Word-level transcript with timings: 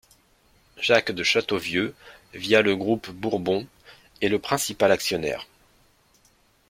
Jacques 0.79 1.11
de 1.11 1.21
Chateauvieux, 1.21 1.93
via 2.33 2.63
le 2.63 2.75
groupe 2.75 3.11
Bourbon, 3.11 3.67
est 4.23 4.29
le 4.29 4.39
principal 4.39 4.91
actionnaire. 4.91 5.45